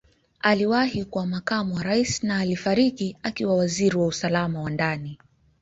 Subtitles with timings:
[0.41, 5.19] Aliwahi kuwa Makamu wa Rais na alifariki akiwa Waziri wa Usalama wa Ndani.